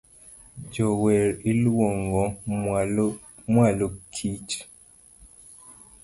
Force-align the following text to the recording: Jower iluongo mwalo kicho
Jower 0.73 1.19
iluongo 1.49 2.23
mwalo 3.53 3.87
kicho 4.13 4.63